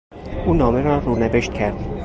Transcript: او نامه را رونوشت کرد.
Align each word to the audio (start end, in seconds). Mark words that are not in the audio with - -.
او 0.45 0.53
نامه 0.53 0.81
را 0.81 0.97
رونوشت 0.99 1.53
کرد. 1.53 1.87